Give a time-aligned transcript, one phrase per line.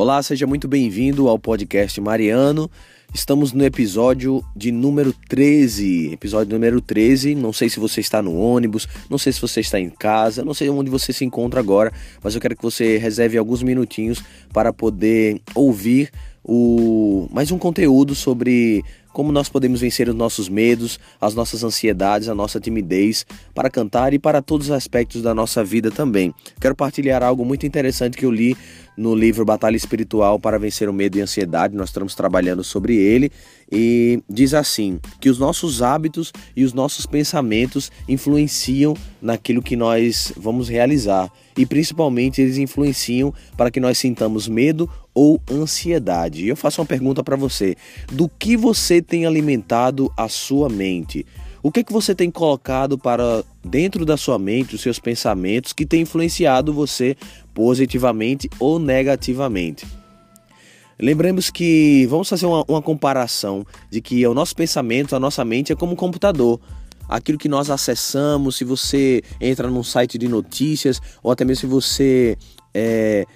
[0.00, 2.70] Olá, seja muito bem-vindo ao podcast Mariano.
[3.12, 6.10] Estamos no episódio de número 13.
[6.10, 7.34] Episódio número 13.
[7.34, 10.54] Não sei se você está no ônibus, não sei se você está em casa, não
[10.54, 11.92] sei onde você se encontra agora,
[12.24, 14.24] mas eu quero que você reserve alguns minutinhos
[14.54, 16.10] para poder ouvir
[16.42, 18.82] o mais um conteúdo sobre
[19.12, 24.14] como nós podemos vencer os nossos medos, as nossas ansiedades, a nossa timidez, para cantar
[24.14, 26.34] e para todos os aspectos da nossa vida também.
[26.60, 28.56] Quero partilhar algo muito interessante que eu li
[28.96, 31.74] no livro Batalha Espiritual para Vencer o Medo e a Ansiedade.
[31.74, 33.30] Nós estamos trabalhando sobre ele
[33.72, 40.32] e diz assim: que os nossos hábitos e os nossos pensamentos influenciam naquilo que nós
[40.36, 46.46] vamos realizar e principalmente eles influenciam para que nós sintamos medo ou ansiedade.
[46.46, 47.76] Eu faço uma pergunta para você:
[48.12, 51.26] do que você tem alimentado a sua mente?
[51.62, 55.72] O que, é que você tem colocado para dentro da sua mente, os seus pensamentos,
[55.72, 57.16] que tem influenciado você
[57.52, 59.86] positivamente ou negativamente?
[60.98, 65.72] Lembremos que vamos fazer uma, uma comparação de que o nosso pensamento, a nossa mente
[65.72, 66.60] é como um computador
[67.10, 71.66] aquilo que nós acessamos, se você entra num site de notícias, ou até mesmo se
[71.66, 72.38] você
[72.72, 73.26] é,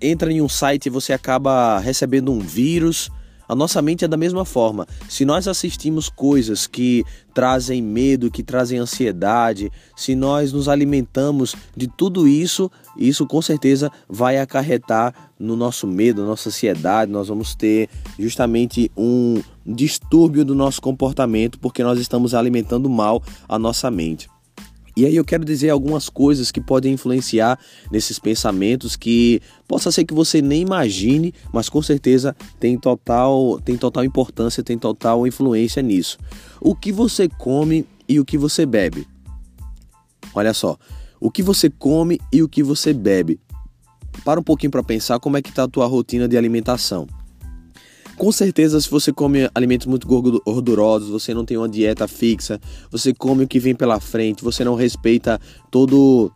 [0.00, 3.10] entra em um site e você acaba recebendo um vírus.
[3.48, 4.86] A nossa mente é da mesma forma.
[5.08, 7.04] Se nós assistimos coisas que
[7.34, 13.90] trazem medo, que trazem ansiedade, se nós nos alimentamos de tudo isso, isso com certeza
[14.08, 17.10] vai acarretar no nosso medo, na nossa ansiedade.
[17.10, 23.58] Nós vamos ter justamente um distúrbio do nosso comportamento porque nós estamos alimentando mal a
[23.58, 24.31] nossa mente.
[24.96, 27.58] E aí eu quero dizer algumas coisas que podem influenciar
[27.90, 33.76] nesses pensamentos que possa ser que você nem imagine, mas com certeza tem total, tem
[33.76, 36.18] total importância, tem total influência nisso.
[36.60, 39.06] O que você come e o que você bebe.
[40.34, 40.78] Olha só,
[41.18, 43.40] o que você come e o que você bebe.
[44.24, 47.06] Para um pouquinho para pensar como é que está a tua rotina de alimentação.
[48.22, 53.12] Com certeza, se você come alimentos muito gordurosos, você não tem uma dieta fixa, você
[53.12, 55.40] come o que vem pela frente, você não respeita
[55.72, 56.30] todo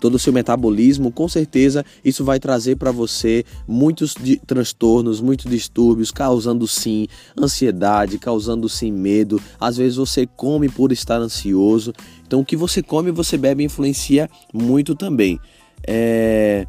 [0.00, 4.14] todo o seu metabolismo, com certeza isso vai trazer para você muitos
[4.46, 7.06] transtornos, muitos distúrbios, causando sim
[7.38, 9.38] ansiedade, causando sim medo.
[9.60, 11.92] Às vezes você come por estar ansioso.
[12.26, 15.38] Então o que você come e você bebe influencia muito também.
[15.86, 16.66] É...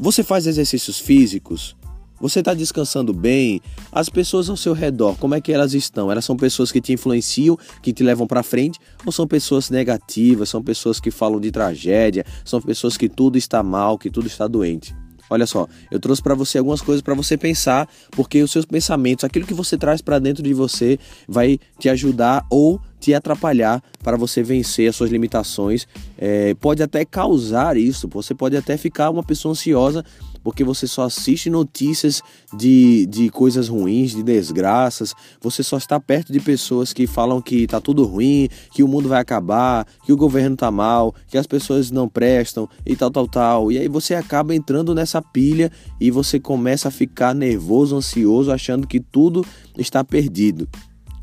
[0.00, 1.76] Você faz exercícios físicos?
[2.20, 3.60] Você está descansando bem?
[3.90, 6.10] As pessoas ao seu redor, como é que elas estão?
[6.10, 10.48] Elas são pessoas que te influenciam, que te levam para frente, ou são pessoas negativas,
[10.48, 14.46] são pessoas que falam de tragédia, são pessoas que tudo está mal, que tudo está
[14.46, 14.94] doente?
[15.28, 19.24] Olha só, eu trouxe para você algumas coisas para você pensar, porque os seus pensamentos,
[19.24, 24.16] aquilo que você traz para dentro de você, vai te ajudar ou te atrapalhar para
[24.16, 25.86] você vencer as suas limitações.
[26.16, 30.02] É, pode até causar isso, você pode até ficar uma pessoa ansiosa
[30.42, 32.22] porque você só assiste notícias
[32.54, 37.66] de, de coisas ruins, de desgraças, você só está perto de pessoas que falam que
[37.66, 41.46] tá tudo ruim, que o mundo vai acabar, que o governo tá mal, que as
[41.46, 43.72] pessoas não prestam e tal, tal, tal.
[43.72, 48.86] E aí você acaba entrando nessa pilha e você começa a ficar nervoso, ansioso, achando
[48.86, 49.44] que tudo
[49.78, 50.68] está perdido.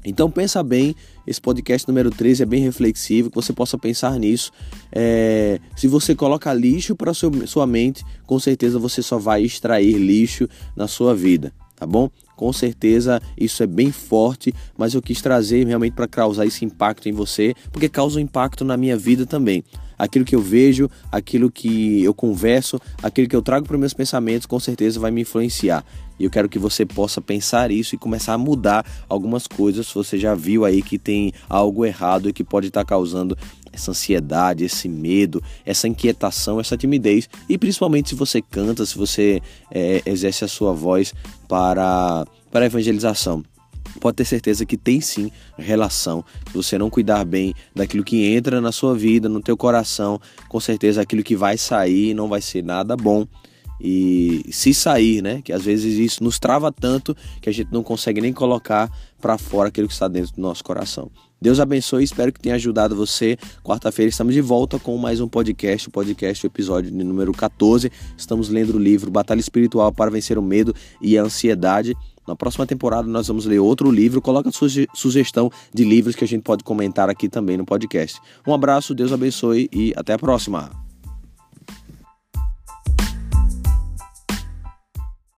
[0.04, 0.96] Então pensa bem,
[1.26, 4.52] esse podcast número 13 é bem reflexivo, que você possa pensar nisso.
[4.92, 10.48] É, se você coloca lixo para sua mente, com certeza você só vai extrair lixo
[10.76, 12.10] na sua vida, tá bom?
[12.36, 17.08] Com certeza isso é bem forte, mas eu quis trazer realmente para causar esse impacto
[17.08, 19.64] em você, porque causa um impacto na minha vida também.
[20.02, 24.48] Aquilo que eu vejo, aquilo que eu converso, aquilo que eu trago para meus pensamentos,
[24.48, 25.86] com certeza vai me influenciar.
[26.20, 29.86] E eu quero que você possa pensar isso e começar a mudar algumas coisas.
[29.86, 33.38] Se você já viu aí que tem algo errado e que pode estar causando
[33.72, 37.30] essa ansiedade, esse medo, essa inquietação, essa timidez.
[37.48, 39.40] E principalmente se você canta, se você
[39.72, 41.14] é, exerce a sua voz
[41.48, 43.44] para, para a evangelização
[44.00, 46.24] pode ter certeza que tem sim relação.
[46.48, 50.60] Se você não cuidar bem daquilo que entra na sua vida, no teu coração, com
[50.60, 53.28] certeza aquilo que vai sair não vai ser nada bom
[53.84, 55.42] e se sair, né?
[55.42, 59.38] Que às vezes isso nos trava tanto que a gente não consegue nem colocar para
[59.38, 61.10] fora aquilo que está dentro do nosso coração.
[61.42, 63.36] Deus abençoe, espero que tenha ajudado você.
[63.64, 67.92] Quarta-feira estamos de volta com mais um podcast, o podcast, o episódio número 14.
[68.16, 71.96] Estamos lendo o livro Batalha Espiritual para Vencer o Medo e a Ansiedade.
[72.32, 74.22] Na próxima temporada nós vamos ler outro livro.
[74.22, 78.20] Coloca a suge sugestão de livros que a gente pode comentar aqui também no podcast.
[78.48, 80.91] Um abraço, Deus abençoe e até a próxima.